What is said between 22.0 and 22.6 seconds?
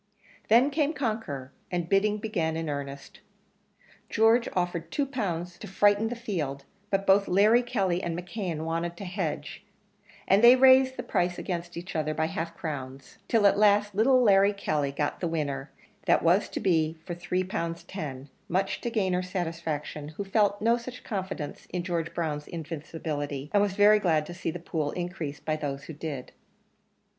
Brown's